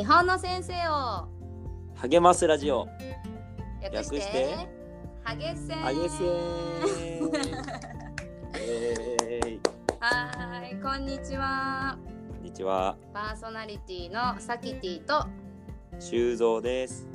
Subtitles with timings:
[0.00, 1.28] 日本の先生を。
[1.96, 2.88] 励ますラジオ。
[3.92, 4.66] 略して
[5.22, 5.86] ハゲセン。
[5.86, 7.30] あげせー
[8.54, 9.60] えーい
[10.00, 11.98] はーいこんにちは。
[12.32, 12.96] こんにちは。
[13.12, 15.26] パーソナリティのサキティと。
[15.98, 17.06] 修造です。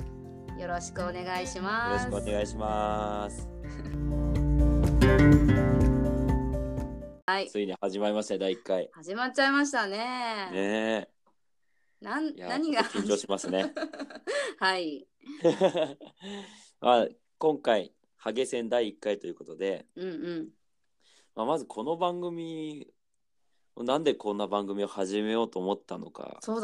[0.56, 2.04] よよろしくお願いしろます。
[2.04, 3.48] しくお願いします。
[7.26, 7.50] はい。
[7.50, 8.88] ついに始まりましたね第一回。
[8.92, 9.98] 始まっちゃいましたね。
[10.52, 11.15] ね
[12.00, 12.82] なん何が？
[12.84, 13.72] 緊張しますね。
[14.58, 15.06] はい。
[16.80, 20.48] まあ今回ハゲ戦第一回ということで、うんうん。
[21.34, 22.88] まあ、まずこの番組
[23.76, 26.60] なんでこんな番組を始めようと思ったのかそう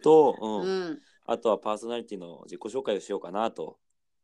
[0.00, 0.60] と、うん。
[0.62, 1.02] うん。
[1.24, 3.78] あとはパーソナリティの自己紹介をしようかなと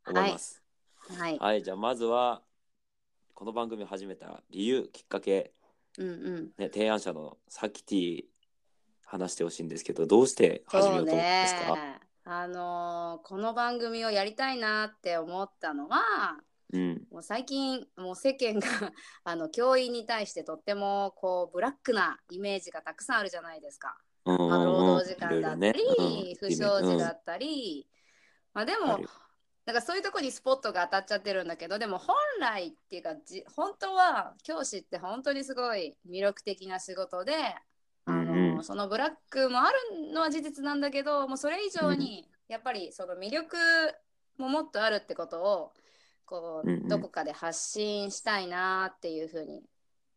[0.06, 0.62] 思います。
[0.96, 1.38] はい。
[1.38, 2.42] はい、じゃあまずは
[3.34, 5.52] この番組を始めた理由、きっかけ、
[5.98, 6.52] うんうん。
[6.58, 8.24] ね、提案者のサキティ
[9.12, 11.74] 話してほしいんですけど、どうして始めようと思ったんですか？
[11.74, 12.00] ね。
[12.24, 16.00] あのーこの番組をやりたいなって思ったのは
[16.72, 18.66] うん、もう最近もう世間が
[19.24, 23.98] あの教員に対してとってもこうブラックなイメージがたくさんあるじゃないですか。
[24.24, 27.86] うんまあ、労働時間だったり、いろいろね不祥事だったり、
[28.54, 29.00] まあでも
[29.66, 37.34] なんかそういうとこにスポットが当たっちゃってるんだけどでも本来っていうかじ本当は教師って本当にすごい魅力的な仕事で、
[38.70, 38.88] あのうん。
[38.88, 43.56] うんそのブラックもあるのは事実なんだけどもうそれ以上にやっぱりその魅力
[44.38, 45.72] ももっとあるってことを
[46.24, 49.62] こう、どこかで発信したいなっていうふうに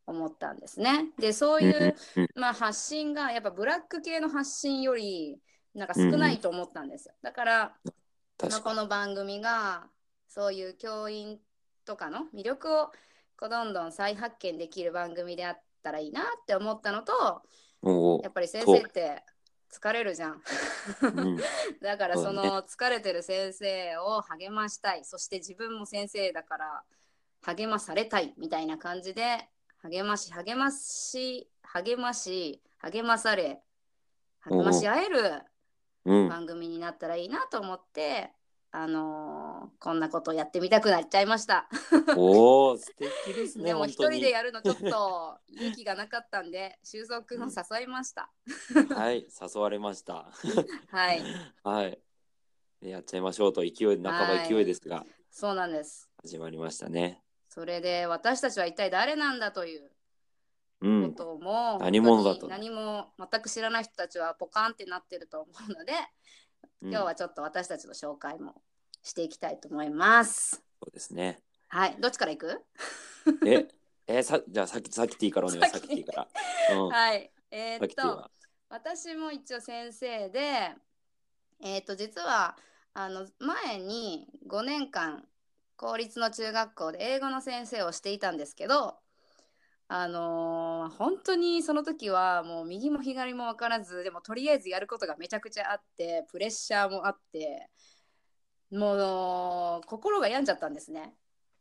[0.08, 1.12] 思ったんですね。
[1.20, 1.96] でそういう、
[2.36, 5.40] まあ、発信がやっぱブラック系の発信より
[5.74, 7.16] なんか少ないと思ったんですよ。
[7.22, 7.76] だから
[8.42, 9.88] まあ、この番組が
[10.28, 11.40] そういう教員
[11.86, 12.92] とかの魅力を
[13.38, 17.42] こうどんどん再発見できる番組であったらいいなって思ったのと
[18.24, 19.24] やっぱり先生って
[19.72, 20.42] 疲れるじゃん。
[21.02, 21.38] ーうん。
[21.82, 25.06] だからその疲れてる先生を励ましたい。
[25.06, 26.84] そして自分も先生だから
[27.42, 29.50] 励まされたいみたいな感じで
[29.84, 33.62] 励まし励まし励まし励まされ
[34.42, 35.44] 励まし合える
[36.06, 38.32] うん、番組になったらいいなと思って、
[38.72, 39.45] あのー
[39.80, 41.68] こんなことやってみたくなっちゃいました。
[42.16, 43.66] おお、素敵ですね。
[43.66, 48.32] でも一人でやるのちょっと勇気がなかったんで修造くんを誘いました。
[48.96, 50.30] はい、誘われました。
[50.92, 51.22] はい、
[51.64, 52.00] はい。
[52.82, 56.10] でやっちゃいましょうと勢い、半ば勢いですが、そうなんです。
[56.22, 57.22] 始まりましたね。
[57.50, 59.90] それで私たちは一体誰なんだという
[60.82, 65.94] こうん、とも、何者だと何も全く知らない人たちはポカンってなってると思うので、
[66.82, 68.62] うん今日はちょっと私たちの紹介も
[69.06, 70.64] していきたいと思います。
[70.82, 71.40] そうですね。
[71.68, 72.62] はい、どっちからいく？
[73.46, 73.68] え、
[74.08, 76.28] えさじゃあさっきさっきティからお願いさっきティから。
[76.76, 76.90] うん。
[76.90, 78.30] はい、えーっと。
[78.68, 80.74] 私も一応先生で、
[81.64, 82.58] えー、と実は
[82.96, 85.24] あの前に5年間
[85.78, 88.98] 公立の中学校で英語の先生をしていたんですけど
[89.88, 97.70] あのー本当にその時はもう右も左も分からずでもとりあえずやることがめちゃくちゃあってプレッシャーもあって
[98.72, 101.14] もう心が病んじゃったんですね。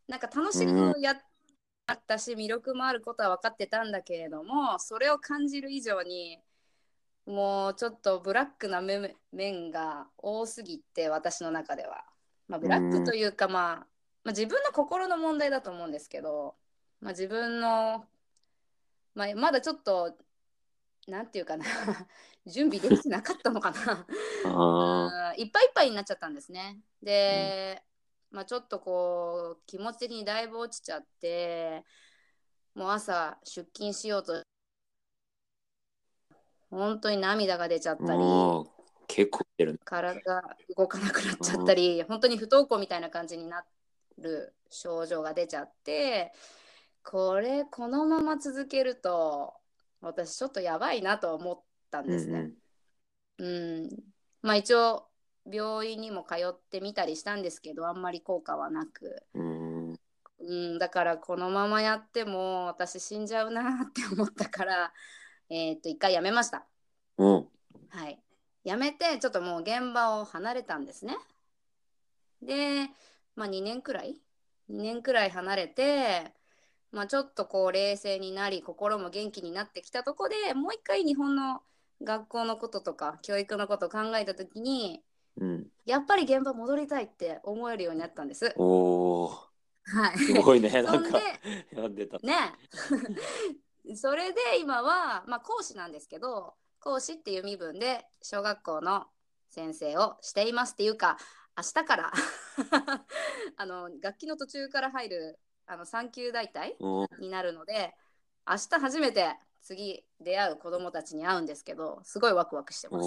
[0.08, 6.38] なんか楽しくやったし魅力もあることは分かってたんだけれどもそれを感じる以上に
[7.26, 12.04] もうちょっとブラックな面面が多すぎて私の中では、
[12.48, 13.86] まあ、ブラックというか、まあ、
[14.24, 16.54] まあ自分の心の問題だと思うんですけど、
[17.00, 18.04] まあ、自分の、
[19.14, 20.14] まあ、まだちょっと
[21.08, 21.64] なんていうかな。
[22.46, 25.34] 準備できてなかったのかな。
[25.36, 26.80] いっぱいいっぱいになっちゃったんですね。
[27.02, 27.82] で、
[28.30, 31.84] まあ、ちょっとこう気持ち的にだいぶ落ちちゃって
[32.74, 34.42] もう朝出勤しようと。
[36.70, 38.06] 本当に涙が出ちゃっあ。
[38.06, 38.20] たり。
[39.06, 39.78] 結構来てるね。
[39.84, 43.64] 体が動かなくなっちゃったり本当に不登校みたいな感じにな
[44.18, 46.32] る症状が出ちゃって
[47.04, 49.54] これこのまま続けると
[50.06, 51.60] 私ちょっとやばいなと思っ
[51.90, 52.50] たんですね。
[53.38, 53.88] うん、
[54.42, 55.08] まあ一応
[55.50, 59.88] 病院にも通ってみたりしたんですけどあんまり効果はなく、うん。
[59.90, 59.98] うん。
[60.38, 64.92] うん、だからこのままやっても私死んじゃうなって思ったから、
[65.50, 66.66] えーっと一回やめました。
[67.18, 67.48] うん。
[67.90, 68.20] はい、
[68.64, 71.16] やめてちょっともう現場を離れたんですね。
[72.42, 72.88] で、
[73.36, 74.20] まあ、2年くらい
[74.68, 76.32] ？2年くらい離れて、
[76.94, 81.60] まあ、ちょっとこう冷静になり心も元気になってきたとこでもう一回日本の
[82.02, 85.02] 学校のこととか教育のことを考えた時に
[85.40, 85.66] うん。
[85.84, 88.54] やっぱり現場戻りたいって思えるようになったんです。
[88.56, 89.28] おお。
[89.86, 90.70] はい、すごいね。
[90.82, 91.20] なそんか、
[91.70, 92.18] 読んでた。
[92.18, 92.54] ね
[93.96, 99.06] それで今は、まあ、講師なんですけど講師っていう身分で小学校の
[99.50, 101.18] 先生をしていますっていうか
[101.54, 102.12] 明日から
[103.56, 107.94] あの楽器の途中から入るあの産休代替うんになるので
[108.46, 113.06] 明日初めて次出会う子供たちに会うんですけどすごいワクワクしてます。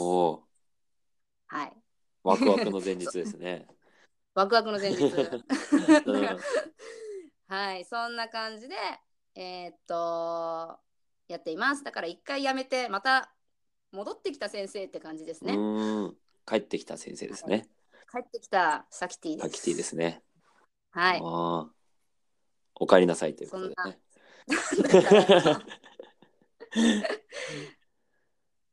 [1.50, 1.74] はい、
[2.24, 3.68] ワクワクの前日ですね。
[4.34, 5.04] ワクワクの前日。
[5.04, 6.40] うん
[7.48, 8.76] はい、そんな感じで、
[9.36, 10.78] えーっと、
[11.30, 11.84] やっています。
[11.84, 13.34] だから一回やめて、また
[13.92, 15.56] 戻ってきた先生って感じですね。
[15.56, 17.70] うん帰ってきた先生ですね。
[18.12, 19.50] 帰ってきたサキティです。
[19.50, 20.22] タキティですね。
[20.92, 21.22] はい。
[21.24, 21.77] ああ
[22.80, 24.00] お帰りなさいということでね。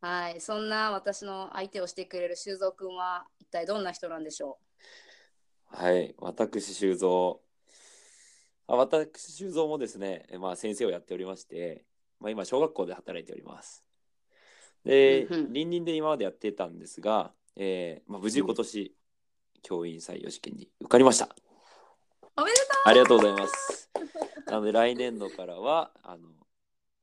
[0.01, 4.59] はい、そんな私の相手をしてくれる修造くんは一体どんな人なんでしょ
[5.67, 7.41] はい、私修造。
[8.67, 11.85] あ私修造もですね、えまあ先生をやっておりまして、
[12.21, 13.83] まあ今小学校で働いております。
[14.85, 18.95] で、うんうん隣人で今までやってたんですが、えーまあ無事今年、
[19.62, 21.35] 教員採用試験に受かりました。
[22.37, 23.91] うおめでとありがとうございます。
[24.47, 26.29] なので来年度からはあの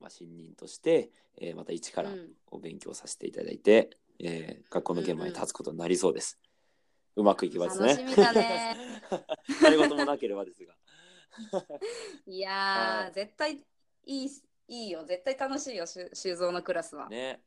[0.00, 3.90] まあ新任として、えーまた一からう、うんお勉強させていただいて、
[4.20, 6.38] えー学校の現場に立つことになりそうです。
[7.16, 7.88] うまくいけばですね。
[7.88, 8.76] 楽しみだね。
[9.62, 10.74] 何事もなければですが。
[12.26, 13.64] いや絶対
[14.04, 14.30] いい
[14.68, 17.08] いいよ絶対楽しいよ修修造のクラスは。
[17.08, 17.42] ね。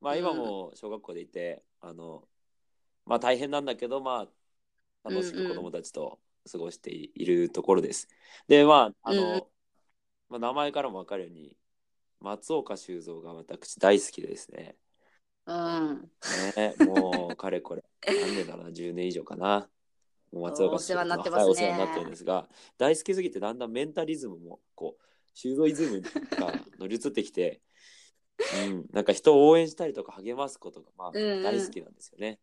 [0.00, 2.28] まあうん今も小学校でいて、あの
[3.04, 4.28] まあ大変なんだけどま
[5.04, 8.08] あ楽しく子供たちと過ごしているところです。
[8.48, 9.42] でまああの、うんうん
[10.30, 11.56] まあ、名前からも分かるように
[12.20, 14.76] 松岡修造が私大好きでですね。
[15.46, 16.10] うん。
[16.56, 19.68] ねもうかれこれ 何年だろうな10年以上かな。
[20.32, 25.02] もう松岡お世話になってはいますねお世話になってるんですが大好きすぎてだんだんメンタリズムもこう
[25.32, 26.02] 修造イズム
[26.36, 27.62] が乗り移ってきて、
[28.66, 32.40] うん、なんか人を応援したりとか励ますことがまあ大好きなんですよね。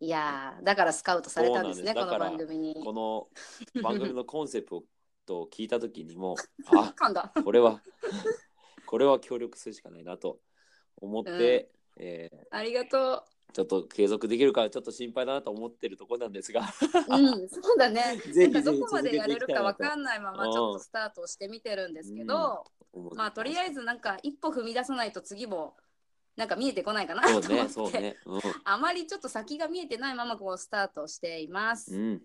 [0.00, 2.74] いやーだからスカウトされたんですねこの番組に。
[2.84, 4.80] この番組のコンセプ
[5.26, 6.36] トを聞いた時にも
[6.72, 6.94] あ。
[7.42, 7.82] これは
[8.86, 10.38] これは協力するしかないなと
[10.96, 17.16] 思って、えーありがとちょっと継続できるかちょっと心配だなと思ってるところなんですがう。
[17.16, 18.16] うん、そうだね。
[18.30, 25.76] ぜひどこまでやれるかわ続けていきたいなとかんないままちょっとスタートしてみてるんですけど、思ってまあとりあえずなんか一歩踏み出さないと次も
[26.38, 28.16] なんか見えてこないかなと思って、ねそうね。
[28.64, 31.94] あまりちょっと先が見えてないままこうスタートしています。
[31.94, 32.22] うん、うん、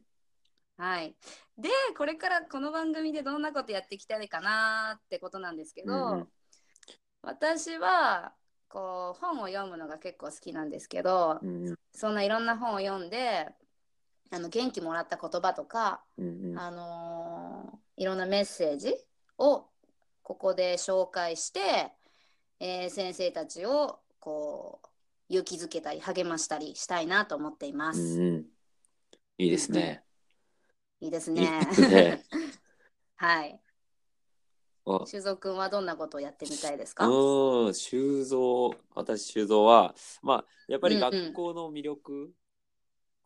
[0.78, 1.16] はい。
[1.58, 6.28] でこれからこの番組でどんなことやっていきたいかなってことなんですけど、うんうん。
[7.22, 8.34] 私は
[8.70, 11.76] こう本を読むのが結構好きなんですけど、うん。
[11.94, 13.48] そんないろんな本を読んで
[14.32, 16.60] あの元気もらった言葉とか、うんうん。
[16.60, 18.96] あのーいろんなメッセージ
[19.38, 19.66] を
[20.24, 21.92] ここで紹介して、
[22.60, 24.88] えー先生たちをこう
[25.30, 28.00] 勇気づけたり励ましたりしたいなと思っています。
[28.00, 28.46] うんうん
[29.38, 30.04] いいですね。
[31.02, 31.66] いいですいいね。
[31.66, 32.24] ですね
[33.16, 33.60] はい。
[34.86, 37.08] あ修造くんはどんなことをやってみたいですか？
[37.08, 42.32] うん、修造、私修造は、まあ、やっぱりうんうん学校の魅力、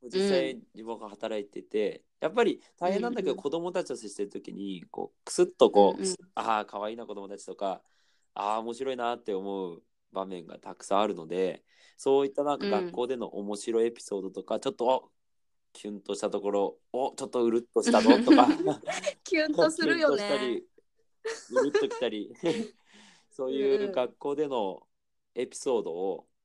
[0.03, 7.81] 実際自分が働いてて、やっぱり大変なんだけど、うんうん子供たちと接してる時に、こう、くすっとこう、うんうんああ、可愛いな子供たちとか、
[8.39, 11.63] ああ、面白いなって思う場面がたくさんあるので、
[11.97, 15.11] そういったなんかうん学校での面白いエピソードとか、ちょっと、お
[15.73, 18.47] キュンとしたところ、おちょっとうるっとしたぞとか、
[19.23, 20.37] キュンとするよね。
[20.39, 20.67] り
[21.51, 22.31] うるっときたり。
[23.31, 24.87] そういうんう学校での
[25.35, 26.36] エピソードを、うん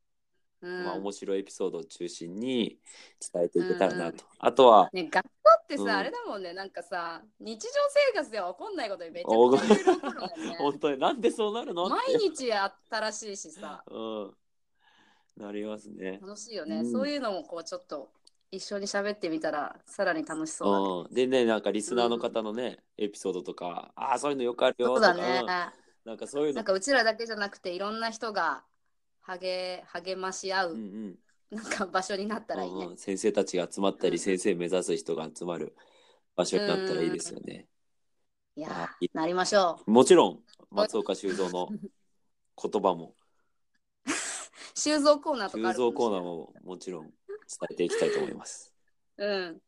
[0.62, 2.78] まあ、面白いエピソードを中心に
[3.33, 5.31] 伝えていけたらなと、うんあとはね、学校
[5.62, 5.90] ってさ、うん。
[5.90, 7.69] あれだもんね、なんかさ、日常
[8.12, 10.57] 生活では起こんないことにめちゃおくちゃ起こるんだよね。
[10.62, 14.37] 本当になんでそうなるの毎日新しいしさ、うん、
[15.37, 16.19] なりますね。
[16.23, 16.76] 楽しいよね。
[16.76, 16.92] うん。
[16.92, 18.11] そういうのもこうちょっと
[18.50, 25.40] 一緒に喋ってみたらさらに楽しそうでねなんかリスナーの方のね、エピソードとかああそういうのよくあるよそうとかだね。
[25.40, 25.47] うん。
[25.47, 26.57] なんかそういうの。
[26.57, 28.64] なんかうちらだけじゃなくていろんな人が
[29.23, 31.19] 励励まし合う、うんうん
[31.52, 32.85] なんか場所になったらいいね。
[32.85, 35.76] うんうん先生たちが集まったり、うん先生目指す人が集まる
[36.35, 37.67] 場所になったらいいですよね。
[38.57, 39.91] いやなりましょう。
[39.91, 43.14] もちろん 松岡修造の言葉も
[44.75, 46.25] 修造コーナーとか修造コーナーー。
[46.25, 47.14] ももちろん伝
[47.71, 48.73] えていきたいと思います。
[49.19, 49.62] うん。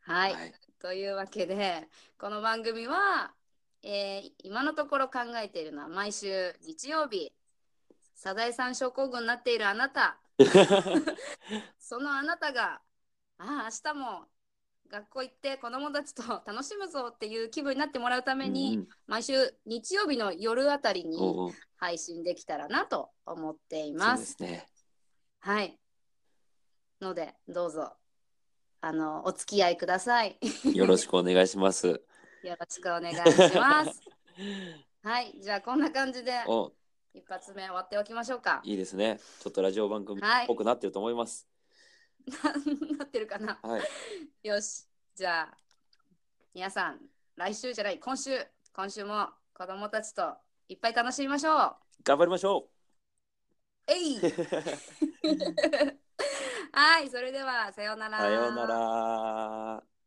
[0.00, 0.34] はい。
[0.34, 3.34] はいというわけでこの番組は、
[3.82, 7.32] えー今のところ考えているのは毎週日曜日
[8.18, 10.18] サザエさん症候群になっているあなた
[11.78, 12.82] そのあなたが
[13.38, 14.26] ああ明日も
[14.90, 19.32] 学校行って子供たちと楽しむぞっていう気分になってもらうために、うん毎週
[19.64, 21.18] 日曜日の夜あたりに
[21.76, 24.16] 配信できたらなと思っていそうま。
[24.16, 24.68] ですすね。
[25.38, 25.78] はい。
[27.00, 27.96] のでどうぞ
[28.80, 30.38] あのお付き合いください。
[30.74, 31.86] よろしくお願いします。
[31.86, 32.00] よ
[32.42, 34.02] ろしくお願いします。
[35.02, 36.72] はい、じゃあこんな感じでお
[37.18, 38.60] 一発目終わっておきましょうか。
[38.62, 39.18] いいですね。
[39.40, 41.48] ちょっとラジオ番組っぽくなってると思います。
[42.96, 43.58] なってるかな。
[43.60, 44.46] はい。
[44.46, 45.56] よし、じゃあ
[46.54, 47.00] 皆さん
[47.36, 48.30] 来週じゃない今週
[48.72, 50.36] 今週も子供たちと
[50.68, 51.76] いっぱい楽しみましょう。
[52.04, 52.68] 頑張りましょ
[53.88, 54.20] えいう。
[56.72, 58.18] はい、それではさようなら。
[58.18, 59.97] さようなら。